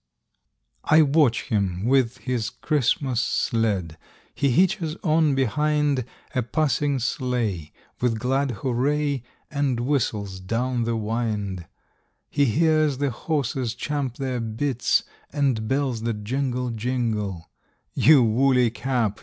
[0.84, 3.98] ]I watch him, with his Christmas sled;
[4.34, 11.66] He hitches on behind A passing sleigh, with glad hooray, And whistles down the wind;
[12.30, 17.50] He hears the horses champ their bits, And bells that jingle jingle
[17.92, 19.12] You Woolly Cap!